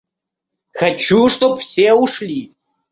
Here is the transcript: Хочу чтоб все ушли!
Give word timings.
Хочу 0.73 1.29
чтоб 1.29 1.57
все 1.59 1.93
ушли! 1.93 2.55